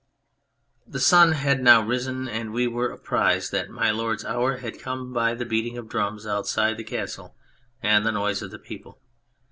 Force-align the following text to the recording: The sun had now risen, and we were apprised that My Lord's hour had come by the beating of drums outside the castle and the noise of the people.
The 0.87 0.99
sun 0.99 1.33
had 1.33 1.61
now 1.61 1.79
risen, 1.83 2.27
and 2.27 2.51
we 2.51 2.65
were 2.65 2.89
apprised 2.91 3.51
that 3.51 3.69
My 3.69 3.91
Lord's 3.91 4.25
hour 4.25 4.57
had 4.57 4.79
come 4.81 5.13
by 5.13 5.35
the 5.35 5.45
beating 5.45 5.77
of 5.77 5.87
drums 5.89 6.25
outside 6.25 6.77
the 6.77 6.83
castle 6.83 7.35
and 7.83 8.03
the 8.03 8.11
noise 8.11 8.41
of 8.41 8.49
the 8.49 8.57
people. 8.57 8.99